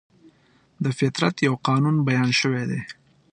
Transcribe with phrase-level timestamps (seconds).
[0.83, 2.81] د فطرت یو قانون بیان شوی دی.